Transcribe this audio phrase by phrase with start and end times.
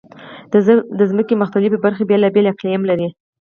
[0.97, 3.07] د ځمکې مختلفې برخې بېلابېل اقلیم لري.